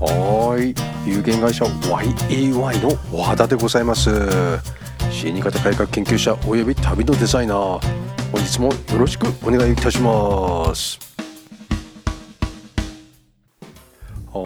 [0.00, 0.74] はい。
[1.06, 4.10] 有限会社 YAY の和田でございます。
[5.10, 7.80] 死に方改革研究者および旅のデザイナー。
[8.32, 10.98] 本日もよろしくお願いいたします。
[14.32, 14.44] はい。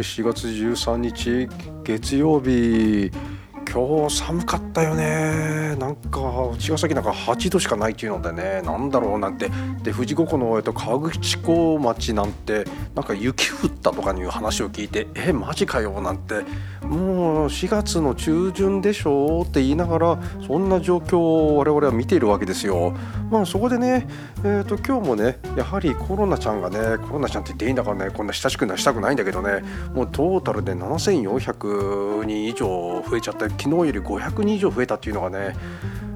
[0.00, 1.48] 4月13日
[1.84, 3.10] 月曜日。
[3.76, 5.76] 今日寒かったよね。
[5.78, 6.18] なんか
[6.58, 9.50] 茅ヶ崎なんか8度しかないっていうのでねなんだろうなんて。
[9.82, 16.36] で富士五湖の、えっと、河口湖町なんてなんか雪降ったとかいう話を聞いてえマジかよなんて。
[16.86, 22.94] もう4月の中旬でしょって言いながらそんな状況を我々は見ているわけですよ。
[23.30, 24.06] まあそこでね、
[24.44, 29.62] えーと、今日もねやはりコロナちゃんがねコロナちゃんって言っていいんだからねこんな親しくなしたくないんだけどね
[29.94, 35.56] もうトータルで7400人以上増えちゃって昨日より500人以上増えたっていうのがね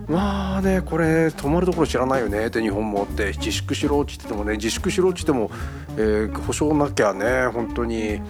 [0.08, 5.50] まあねこれ止まるところ知らないよねって日本もって自粛しろって言ってもね自粛しろって言っても、
[5.96, 8.20] えー、保証なきゃね本当に。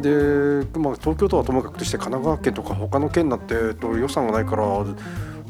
[0.00, 0.08] で、
[0.78, 4.64] まあ、東京都はともかくとして神奈川県とか他の県なんてえっと予算がないから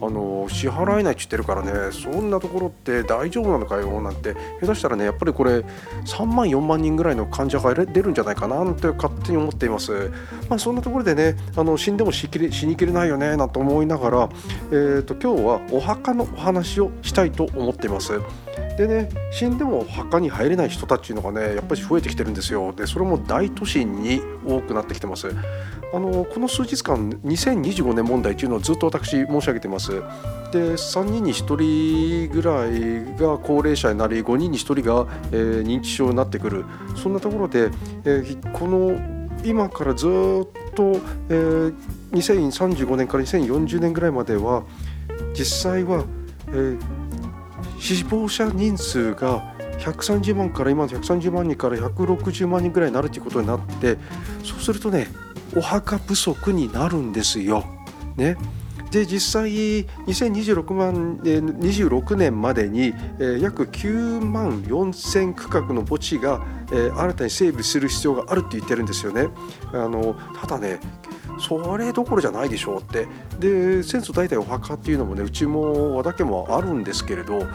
[0.02, 5.58] あの支払えないって言ってるからねそんなところって大丈夫なのかよなんて下手したらねやっぱりこれ
[6.04, 10.10] 3万4万人ぐらいの患者が出るんじゃないかななんて勝手に思っています。
[10.48, 12.24] まあ、そんなところでねあの死んでも死
[12.66, 14.28] にきれないよねなんて思いながら、
[14.70, 18.12] えーと、今日はお墓のお話をしたいと思っています。
[18.80, 22.72] でね死んでも墓に入れない人たちのがねやっぱり増えてきてるんですよ。
[22.72, 25.28] でそれも大都市に多くなってきてます。
[25.92, 29.90] あのこの数日間2025年問題というのをずっと私申し上げてます。
[29.90, 36.64] で3人に1人ぐらいが高齢者になり5人に1人が、えー、認知症になってくる。
[36.96, 37.70] そんなところで、
[38.04, 38.98] えー、この
[39.44, 40.10] 今からずっ
[40.74, 40.96] と、
[41.28, 41.74] えー、
[42.12, 44.62] 2035年から2040年ぐらいまでは
[45.34, 46.04] 実際は、
[46.48, 46.78] えー、
[47.80, 53.96] 死亡者人数が130万から今の130万人から160万人ぐらいになるということになって
[54.44, 55.08] そうするとね
[55.56, 57.64] お墓不足になるんですよ。
[58.16, 58.36] ね、
[58.90, 59.50] で実際
[60.06, 62.92] 2026万26年までに、
[63.40, 69.28] 約9万4000区画の墓地が、新たに整備する必要があるって言ってるんですよね。
[69.72, 70.78] あのただね
[71.40, 73.06] それどころじゃないでしょうって。
[73.38, 77.46] で先祖代々お墓っていうのもねうちも和田家もあるんですけれど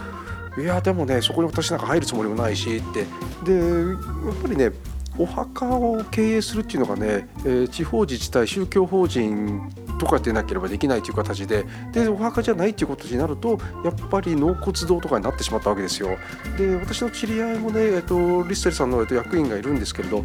[0.58, 3.06] いやでもねそこに私なんか入るつもりもないしって。
[3.44, 3.94] でや
[4.32, 4.72] っぱりね
[5.18, 9.62] お墓を経営するっていうのがね、えー、地方自治体宗教法人
[9.98, 11.64] とかでなければできないという形で。
[11.92, 16.18] でお墓じゃないっていうことになるとやっぱり納骨堂とかになってしまったわけですよ。
[16.58, 20.22] で私の知り合いもね、えっと、リステルさんの、役員がいるんですけれど。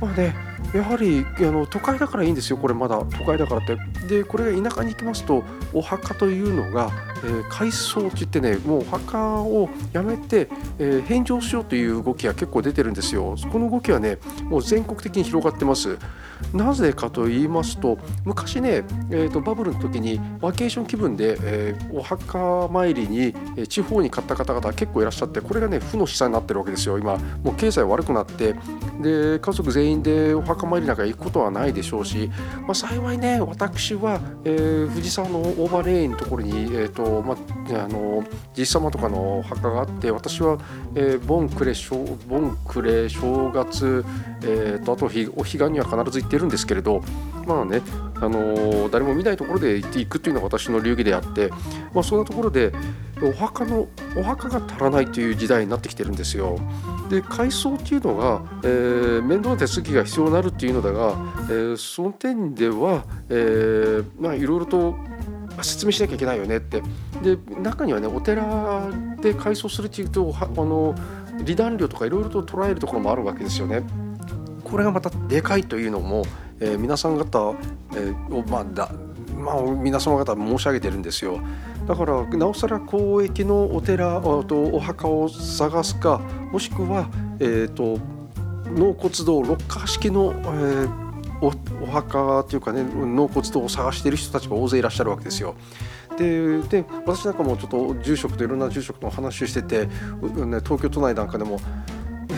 [0.00, 2.98] まあねやはりあの都会だからいいんですよこれまだ。
[3.18, 3.76] 都会だからって。
[4.06, 6.90] でこれが田舎に行きますとお墓というのが、
[7.24, 13.36] えー、改装って言ってねもうお墓をやめて、えー、返上しようという動きが結構出てるんですよ。
[13.50, 15.98] この動きはねもう全国的に広がってます。
[16.52, 26.98] なぜかと言いますと昔ね、えーと、バブルの時にワケーション気分で、えー、お墓参りに、え地方に買った方々結構いらっしゃってこれがね負の資産になってるわけですよ。
[26.98, 28.54] 今もう経済悪くなって
[29.00, 32.28] で家族全員でお墓参りなんか行くことはないでしょうし、
[32.62, 38.24] まあ、幸いね私は、えー、藤沢のオーバーレインのところに、えーとまあ、あの
[38.54, 40.58] じい様とかのお墓があって私は、
[40.94, 41.74] えー、ボンクレ
[42.28, 44.04] ボンクレ正月、
[44.42, 47.02] えーと、あとお彼岸には必ず行ってるんですけれど
[47.46, 47.82] まあね、
[48.20, 51.50] あの誰も見ないところで行っていくっていうのが私の流儀であって、
[51.92, 52.72] まあ、そんなところで
[53.22, 56.58] お墓のお墓が足らないという時代になってきてるんですよ。
[57.08, 61.14] で改装っていうのが、えー、面倒な手続きが必要になるっていうのだが、
[61.48, 64.96] えー、その点では、えー、まあいろいろと
[65.62, 66.82] 説明しなきゃいけないよねって
[67.22, 68.88] で中にはねお寺
[69.20, 70.94] で改装するっていうとあの
[71.38, 73.82] 離檀料とかいろいろと捉えるところもあるわけですよね。
[74.64, 76.24] これがまたでかいというのも、
[76.60, 77.54] えー、皆さん方、
[77.94, 78.90] えー、まあだ
[79.36, 81.40] まあ、皆様方申し上げてるんですよ
[81.86, 86.18] だからなおさら公益のお寺とお墓を探すか
[86.52, 87.08] もしくは、
[87.40, 87.98] えーと、
[88.70, 91.11] 納骨堂ロッカー式の、えー
[91.42, 91.52] お
[91.82, 95.54] お墓というかね納骨堂を探している人たちが大勢いらっしゃるわけですよ。
[96.16, 99.92] でで私なんかもちょっと住職といろんな住職の話をしてて、ね、
[100.60, 101.58] 東京都内なんかでも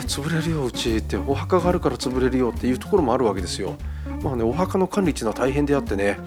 [0.06, 3.74] 潰れるようちってお墓があるから潰れるよっていうところもあるわけですよ。
[4.22, 6.18] まあねお墓の管理っていうのは大変であってね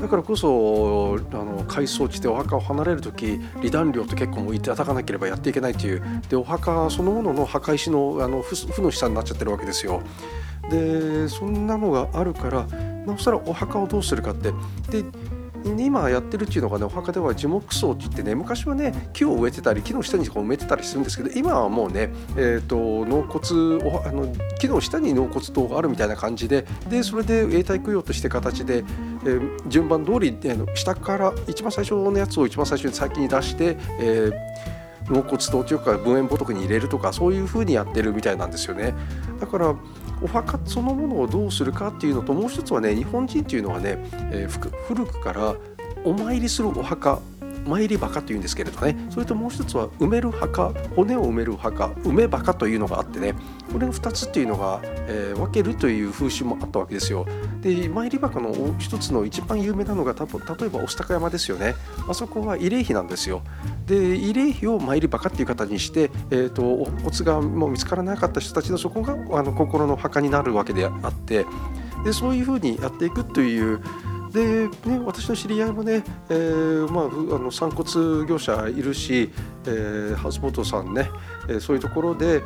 [0.00, 10.02] だからこそあの改装地でお墓を離れる時離檀料って結構もういただかなければやっていけないというでお墓そのものの墓石のあの負の資産になっちゃってるわけですよ。
[10.70, 12.66] でそんなのがあるから
[13.06, 14.52] なおさらお墓をどうするかって。
[14.92, 15.04] で
[15.62, 34.79] 今やってるっていうのがねお墓では樹木葬って言ってね昔はね木を植えてたり木の下に埋めてたりするんですけど今はもうね、えーと、納骨おあの木の下に納骨塔があるみたいな感じででそれで永代供養として形で、えー、順番通り、えー、下から一番最初のやつを一番最初に先に出して、えー、
[35.10, 38.94] 納骨堂というか分煙仏に入れるとかそういうふうにやってるみたいなんですよね。
[39.40, 39.74] だから
[40.22, 43.98] お墓そのものをどうするかっていうのともう一つはね日本人っていうのはね、
[44.30, 45.54] えー、古くから
[46.04, 47.20] お参りするお墓
[47.66, 48.96] 参り墓というんですけれどね。
[49.10, 50.72] それともう一つは埋める墓。
[50.96, 51.88] 骨を埋める墓。
[51.88, 53.34] 埋め墓というのがあってね。
[53.72, 57.26] これの2つっていうのが、えー、分けるという風習もあったわけですよ。
[57.60, 61.74] で参り墓の一つの一番有名なのが多分例えば御巣鷹山ですよね。
[62.08, 63.42] あそこは慰霊碑なんですよ。
[63.86, 71.46] で慰霊碑を参り墓っていう形にして、えーと、お骨がもう見つからなかった人たちのそこがあの心の墓になるわけであって。
[72.04, 73.80] でそういうふうにやっていくという
[74.30, 77.04] で、ね、私の知り合いもね、えーまあ、
[77.36, 79.30] あの散骨業者いるし、
[79.66, 81.10] えー、ハウスボートさんね、
[81.48, 82.38] えー、そういうところで、え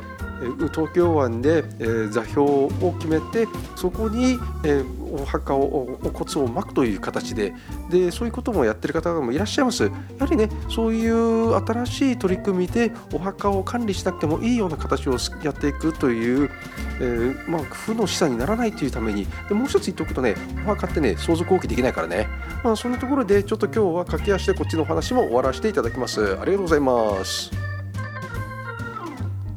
[0.45, 7.53] ー、東京湾で、えー、座標を決めてそこに、えー、お墓をお骨を巻くという形で
[7.89, 9.83] でそういうこともやってる方もいらっしゃいます。
[9.83, 16.49] やはりねそういう新しい取り組みでお墓を管理しなくてもいいような形をやっていくという、
[16.99, 20.35] えー、まあ、負の資産にならないというためにでもう一つ言っておくとね
[20.65, 22.27] お墓ってね相続放棄できないからね、
[22.63, 26.37] まあ、そんなところでちょっと今日は駆け足でこっちのお話も終わらせていただきます。
[26.39, 27.04] ありがとうございます。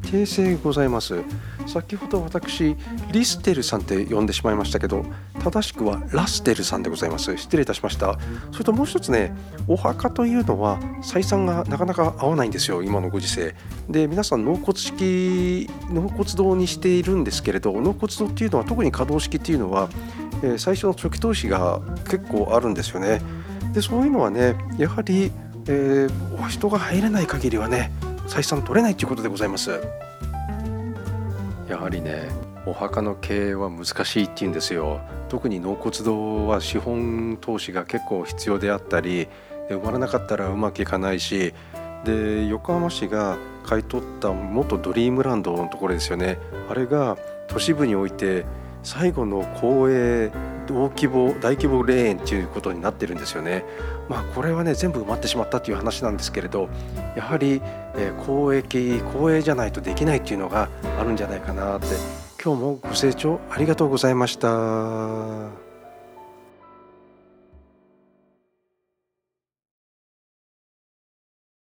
[0.03, 1.23] 訂正ございます。
[1.67, 2.75] 先ほど私
[3.11, 5.05] リステルさんって呼んでしまいましたけど
[5.39, 7.37] 正しくはラステルさんでございます。
[7.37, 8.17] 失礼いたしました。
[8.51, 9.35] それともう一つね
[9.67, 13.53] お墓というのは採算がなかなか合わないんですよ今のご時世。
[13.87, 19.89] で皆さん納骨式納骨堂にしているんですけれど納骨堂っていうのは特に可動式っていうのは、
[20.43, 23.21] えー、最初の初期投資が結構あるんですよね。
[23.73, 25.31] でそういうのはねやはり、
[25.71, 27.91] えー、人が入れない限りはね
[28.27, 29.79] 採算取れないということでございます。
[31.67, 32.27] やはりね
[32.65, 34.99] お墓の経営は難しいっていうんですよ。
[35.29, 39.27] 特に納骨堂は資本投資が結構必要であったり
[39.69, 41.53] 生まれなかったらうまくいかないし
[42.03, 46.39] で横浜市が買い取った元ドリームランドのところですよね。
[46.67, 47.15] あれが
[47.47, 48.45] 都市部において
[48.81, 50.31] 最後の公営
[50.73, 53.65] 大規模大規模霊園ということになってるんですよね。
[54.07, 56.69] まあこれはね全部埋まってしまったという話なんですけれど
[57.15, 57.61] やはり、
[57.95, 60.69] えー、公益公営じゃないとできないっていうのが
[60.99, 61.87] あるんじゃないかなって
[62.43, 65.68] 今日もご清聴ありがとうございました。